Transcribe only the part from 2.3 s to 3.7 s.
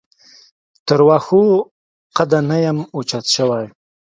نه یم اوچت شوی.